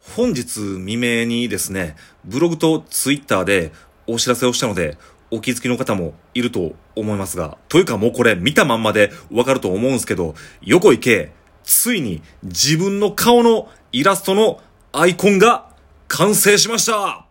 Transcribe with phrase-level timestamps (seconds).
[0.00, 1.94] 本日未明にですね、
[2.24, 3.70] ブログとツイッターで
[4.06, 4.96] お知らせをしたので、
[5.30, 11.32] お気づきの方もいると思いますが、というかもうこれ見たまんまでわかると思うんですけど、横井圭、
[11.64, 14.60] ついに自分の顔のイラストの
[14.92, 15.68] アイコンが
[16.08, 17.26] 完成しました。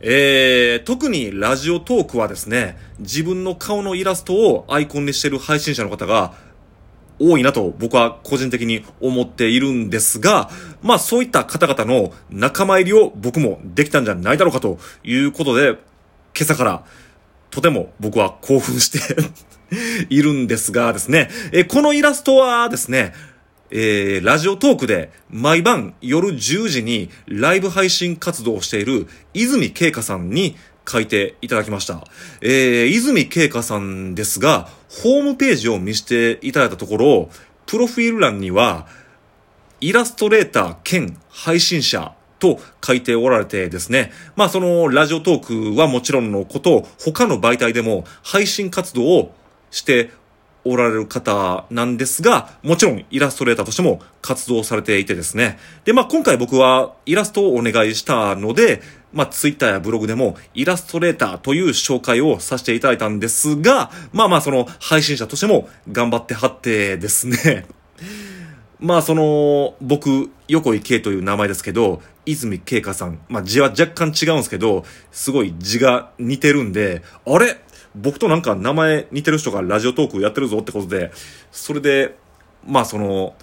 [0.00, 6.34] えー、特にラジオトークはですね、自分の顔のイラストをアイコンにしてる配信者の方が
[7.18, 10.50] 多いなと僕は個人的に思っているんですが、
[10.82, 15.78] まあそういった方々の仲間入りを僕もできたんじゃないだろうかということで、今
[16.42, 16.84] 朝から
[17.50, 18.98] とても僕は興奮して
[20.08, 23.12] いるんですが ですね、えこのイラストはですね、
[23.70, 30.56] えー、ラジオトークで毎晩夜10時にライブ配信活動をしている泉慶香さんに
[30.88, 32.04] 書いていただきました。
[32.40, 34.68] えー、泉慶香さんですが、
[35.02, 37.30] ホームページを見せていただいたところ、
[37.66, 38.86] プロフィール欄には、
[39.80, 44.12] イラストレーター兼配信者と書いておられてですね。
[44.36, 49.34] まあそのラジオトークはもちろんのこと、他の媒体でも配信活動を
[49.70, 50.10] して
[50.68, 55.58] おられる方なんですが、もちろんイラストレーターとしても活動されていてですね。
[55.84, 67.66] で、まあ今回僕はイラストをお願いしたので、まあツイッターやブログでもイラストレーターという紹介をさせていただいたんですが、まあまあその配信者としても頑張ってはってですね。
[68.78, 77.58] まあその、僕、横井圭という名前ですけど、泉慶香さん、まあ字は若干違うんですけど、すごい字が似てるんで、あれ？
[78.00, 81.10] 僕となんか名前似てる人がラジオトークやってるぞってことで、
[81.50, 82.16] それで、
[82.66, 83.34] まあその、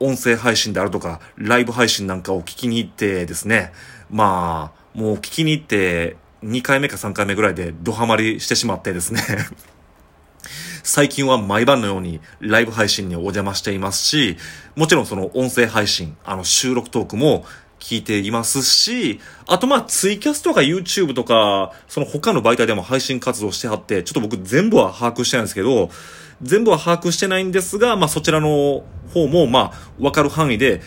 [0.00, 3.72] 音声配信であるとか、ライブ配信なんかを聞きに行ってですね、
[4.10, 9.22] まあ、もう聞きに行って、2回目か3回目ぐらいでドハマりしてしまってですね。
[10.82, 14.36] 最近は毎晩のようにライブ配信にお邪魔していますし、
[14.74, 17.44] もちろんその音声配信、あの収録トークも
[17.82, 25.90] 聞いていますし、あとまあツイキャスとか YouTube とか、その他の媒体でも配信活動してはって、ちょっと僕全部は把握してないんですけど、
[26.42, 30.80] 全部は把握してないんですが、まあそちらの方もまあわかる範囲で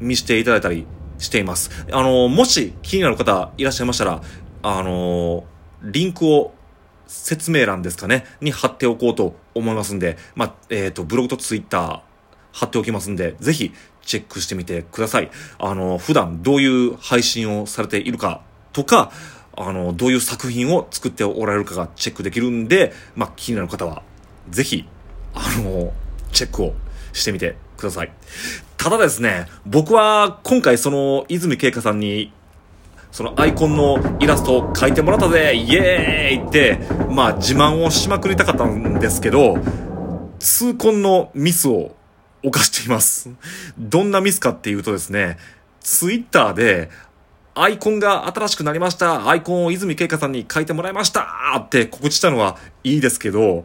[0.00, 0.84] 見していただいたり
[1.18, 1.86] しています。
[1.92, 4.20] あの、もし気になる方いらっしゃいましたら、
[4.64, 5.44] あの、
[5.82, 6.52] リンクを
[7.06, 12.00] 説明欄ですかね、に貼っておこうと思いますんで、まあ、えっ、ー、と、ブログとツイッター
[12.52, 13.72] 貼っておきますんで、ぜひ
[14.10, 15.30] チェックしてみてください。
[15.60, 18.40] あの、普段どういう配信をされているか
[18.72, 19.12] とか、
[19.56, 24.02] あの、どういう作品を作っておられるかがチェックできるんで、まあ、気になる方は、
[24.48, 24.84] ぜひ、
[25.32, 25.92] あの、
[26.32, 26.74] チェックを
[27.12, 28.12] してみてください。
[28.76, 32.32] ただですね、僕は今回その泉慶香さんに
[33.12, 39.58] そのアイコンのイラストを描いてもらったぜイエーイって、まあ自慢をしまくりたかったんですけど、
[40.40, 41.94] 痛恨のミスを
[42.42, 43.30] 犯しています。
[43.78, 45.38] どんなミスかっていうとですね、
[45.80, 46.90] ツイッターで、
[47.54, 49.28] アイコンが新しくなりました。
[49.28, 51.26] アイコンを泉慶香さんに書いてもらいました。
[51.58, 53.64] って告知したのはいいですけど、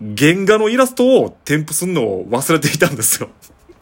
[0.00, 3.30] 原画のイラストを添付するのを忘れていたんですよ。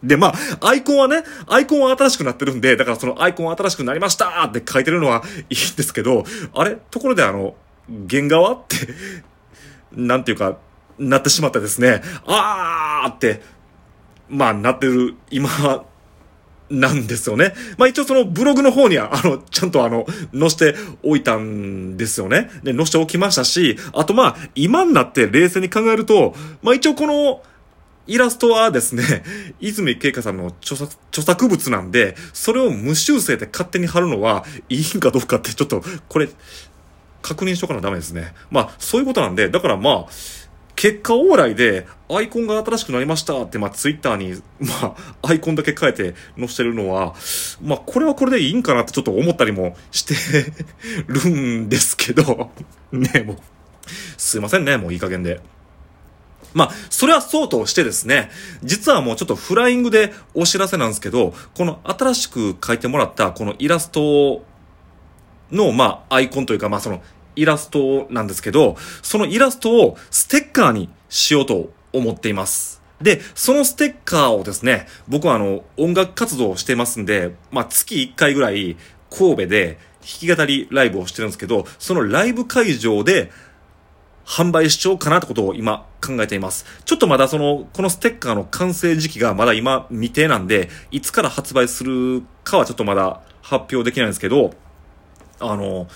[0.03, 4.45] で、まあ、アイコンはね、アイコンは新しくなってるんで、だからそのアイコンは新しくなりました。
[4.45, 6.77] って書いてるのはいいんですけど、あれ？
[6.91, 7.55] ところであの、
[8.09, 8.51] 原画は？
[8.53, 8.87] って、
[9.93, 10.57] なんていうか、
[10.99, 13.41] なってしまってですね、あーって、
[14.29, 15.49] まあ、なってる、今、
[16.69, 17.53] なんですよね。
[17.77, 20.05] まあ一応そのブログの方には、あの、ちゃんとあの、
[20.37, 22.49] 載せておいたんですよね。
[22.63, 27.41] で、載せておきましたし、あとまあ、今になって冷静に考えると、まあ一応この、
[28.05, 29.03] イラストはですね、
[29.59, 36.29] 泉慶香さんの著作著作物なんで、それを無修正で勝手に貼るのはいいんかどうかってちょっと、これ、
[37.21, 38.33] 確認しとかなダメですね。
[38.49, 40.05] まあ、そういうことなんで、だからまあ、
[40.77, 47.15] 結果往来で、アイコンが新しくなりましたって、まあ、ツイッターに、まあ、アイコンだけ変えて載せてるのは、
[47.61, 50.13] まあ、これはこれでいいんかなってちょっと思ったりもして
[51.07, 52.51] るんですけど、
[52.93, 53.37] ね、もう、
[54.17, 55.41] すいませんね、もういい加減で。
[56.53, 58.29] まあ、それはそうとしてですね、
[58.63, 64.43] 実はもうちょっとフライングでお知らせなんですけど、この新しく書いてもらったこのイラスト
[65.51, 67.01] の、まあ、アイコンというか、まあ、その、
[67.37, 72.81] イラストなんですけど、そのイラストをステッカーにしようと思っています。
[73.01, 78.75] で、そのステッカーをですね、僕はあの、音楽活動をしてますんで、まあ、月1回ぐらい
[79.09, 83.31] 神戸で弾き語りライブをしてるんですけど、そのライブ会場で
[84.25, 86.65] 販売しちゃおうかなってことを今考えています。
[86.85, 94.51] ちょっとまだその、このステッカーの完成時期がまだ今未定なんで、いつから発売するかはちょっとまだ発表できないんですけど、
[95.39, 95.87] あの、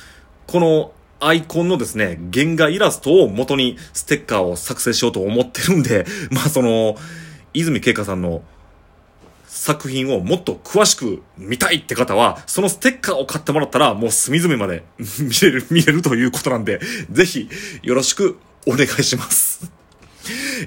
[0.48, 0.92] この
[1.24, 6.98] アイコンのですね、原画イラストを元にステッカーを作成しようと思ってるんで、 まあその、
[7.54, 8.42] 泉慶香さんの
[9.46, 16.82] 作品をもっと詳しく見たいって方は、そのステッカーを買ってもらったら、もう隅々まで 見れる、見れるということなんで、
[17.12, 17.48] ぜひ、
[17.84, 19.72] よろしくお願いします。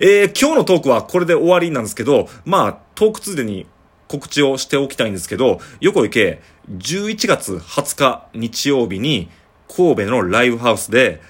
[0.00, 3.66] えー、今日のトークはこれで終わりなんですけど、まあ、トークついでに
[4.06, 6.40] 告知をしておきたいんですけど、横池、
[6.70, 9.30] 11月20日日曜日に、
[9.76, 11.20] 神戸のライブハウスで、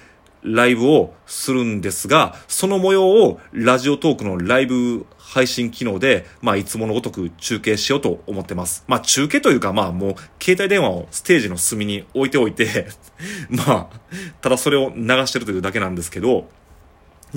[0.43, 8.83] ライブをするんですが、その模様をラジオトークのライブ配信機能で、まあ、いつものごとく中継しようと思ってます。
[8.87, 12.87] まあ、中継というか、まあ、もう、携帯電話をステージの隅に置いておいて
[13.49, 13.99] まあ、
[14.41, 16.47] ただそれを流してるというだけなんですけど、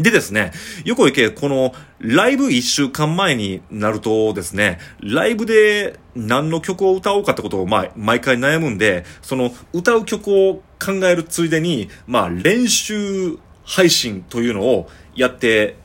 [0.02, 0.52] でですね、
[0.84, 15.76] 横池、この、ライブ一週間前になるとですね、ライブで何の曲を歌おうかってことを、まあ、毎回悩むんで、その、歌う曲を考えるついでに、まあ、練習配信というのをやって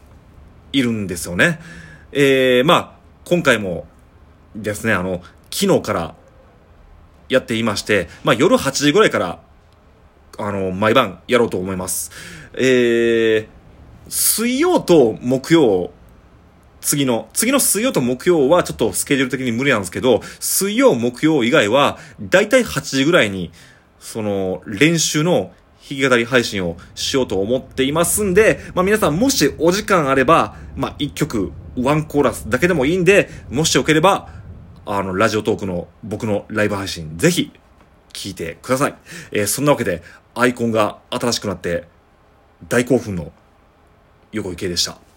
[0.71, 1.59] いるんですよね。
[2.11, 2.93] えー、まあ、
[3.25, 3.87] 今回も
[4.55, 6.15] ですね、あの、昨日から
[7.29, 9.39] やっていまして、まあ、夜8時ぐらいから、
[10.37, 12.11] あの、毎晩やろうと思います。
[12.55, 13.47] えー、
[14.09, 15.91] 水曜と木曜、
[16.81, 23.51] 次の、次の水曜と木曜はちょっとスケジュール的に無理なんですけど、水曜、木曜以外は、だいたい8時ぐらいに、
[23.99, 25.51] その、練習の
[25.89, 34.29] 弾き語り配信をしようと思っていますんで、まあ皆さんもしお時間あれば、まあ1曲、ワンコーラスだけでもいいんで、もしよければ、
[34.85, 37.51] あの、ラジオトークの僕のライブ配信、ぜひ、
[38.11, 38.95] 聞いてください。
[39.31, 40.03] えー、そんなわけで、
[40.35, 41.85] アイコンが新しくなって、
[42.69, 43.31] 大興奮の
[44.33, 45.12] 横池でした。